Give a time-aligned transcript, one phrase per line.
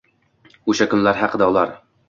[0.73, 1.79] Oʻsha kunlar haqida ular